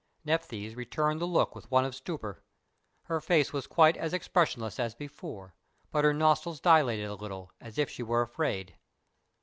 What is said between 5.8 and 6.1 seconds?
but